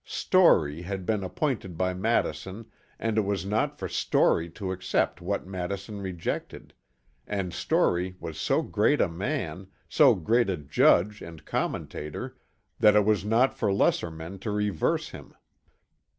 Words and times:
Story 0.03 0.81
had 0.81 1.05
been 1.05 1.23
appointed 1.23 1.77
by 1.77 1.93
Madison 1.93 2.65
and 2.97 3.19
it 3.19 3.21
was 3.21 3.45
not 3.45 3.77
for 3.77 3.87
Story 3.87 4.49
to 4.49 4.71
accept 4.71 5.21
what 5.21 5.45
Madison 5.45 6.01
rejected; 6.01 6.73
and 7.27 7.53
Story 7.53 8.15
was 8.19 8.39
so 8.39 8.63
great 8.63 8.99
a 8.99 9.07
man, 9.07 9.67
so 9.87 10.15
great 10.15 10.49
a 10.49 10.57
judge 10.57 11.21
and 11.21 11.45
commentator, 11.45 12.35
that 12.79 12.95
it 12.95 13.05
was 13.05 13.23
not 13.23 13.55
for 13.55 13.71
lesser 13.71 14.09
men 14.09 14.39
to 14.39 14.49
reverse 14.49 15.09
him. 15.09 15.35